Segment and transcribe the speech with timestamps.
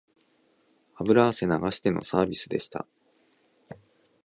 [0.97, 2.87] 油汗流してのサービスでした